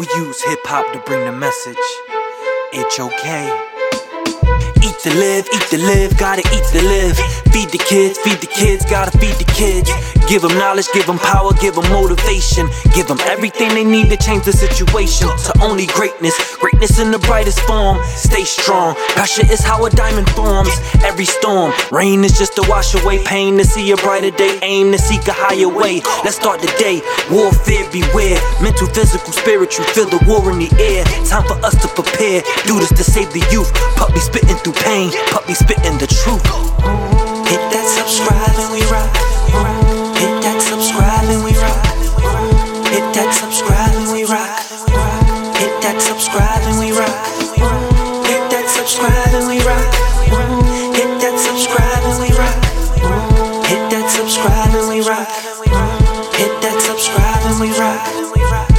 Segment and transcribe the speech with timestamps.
[0.00, 1.76] We use hip hop to bring the message.
[2.72, 3.52] It's okay.
[4.82, 7.29] Eat to live, eat to live, gotta eat to live.
[7.70, 9.90] Feed the kids, feed the kids, gotta feed the kids.
[10.28, 12.68] Give them knowledge, give them power, give them motivation.
[12.94, 15.28] Give them everything they need to change the situation.
[15.28, 17.98] To only greatness, greatness in the brightest form.
[18.16, 20.70] Stay strong, passion is how a diamond forms.
[21.04, 23.56] Every storm, rain is just to wash away pain.
[23.58, 26.02] To see a brighter day, aim to seek a higher way.
[26.24, 28.40] Let's start the day, warfare beware.
[28.60, 31.04] Mental, physical, spiritual, feel the war in the air.
[31.26, 33.70] Time for us to prepare, do this to save the youth.
[33.94, 37.09] Puppy spitting through pain, puppy spitting the truth
[38.10, 39.06] subscribe and we rock.
[40.18, 41.78] Hit that subscribe and we rock.
[42.90, 44.50] Hit that subscribe and we rock.
[45.54, 47.14] Hit that subscribe and we rock.
[48.26, 49.94] Hit that subscribe and we rock.
[50.98, 52.58] Hit that subscribe and we rock.
[53.70, 55.30] Hit that subscribe and we rock.
[56.34, 58.69] Hit that subscribe and we rock.